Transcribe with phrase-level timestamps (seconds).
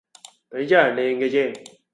[0.49, 1.81] 你真係靚嘅啫